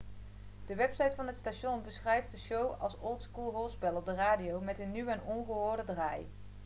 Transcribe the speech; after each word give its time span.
de 0.67 0.75
website 0.75 1.15
van 1.15 1.27
het 1.27 1.35
station 1.35 1.83
beschrijft 1.83 2.31
de 2.31 2.37
show 2.37 2.81
als 2.81 2.97
old 2.99 3.21
school 3.23 3.51
hoorspel 3.53 3.93
op 3.95 4.05
de 4.05 4.13
radio 4.13 4.61
met 4.61 4.79
een 4.79 4.91
nieuwe 4.91 5.11
en 5.11 5.21
ongehoorde 5.23 5.85
draai' 5.93 6.27